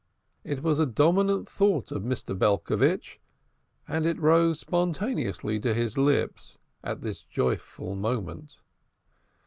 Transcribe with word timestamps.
It 0.43 0.63
was 0.63 0.79
a 0.79 0.87
dominant 0.87 1.47
thought 1.47 1.91
of 1.91 2.01
Mr. 2.01 2.35
Belcovitch's, 2.35 3.19
and 3.87 4.07
it 4.07 4.19
rose 4.19 4.59
spontaneously 4.61 5.59
to 5.59 5.75
his 5.75 5.95
lips 5.95 6.57
at 6.83 7.01
this 7.01 7.23
joyful 7.23 7.93
moment. 7.93 8.61